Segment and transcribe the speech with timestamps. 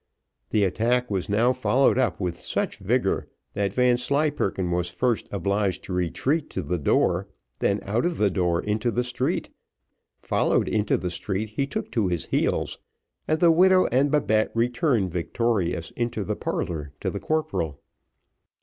[0.49, 5.93] The attack was now followed up with such vigour, that Vanslyperken was first obliged to
[5.93, 7.27] retreat to the door,
[7.59, 9.49] then out of the door into the street,
[10.17, 12.79] followed into the street he took to his heels,
[13.27, 17.79] and the widow and Babette returned victorious into the parlour to the corporal.